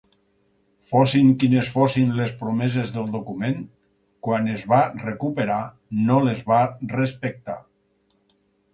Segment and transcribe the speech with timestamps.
[0.91, 3.61] Fossin quines fossin les promeses del document,
[4.29, 5.63] quan es va recuperar
[6.11, 6.63] no les va
[6.99, 7.63] respectar.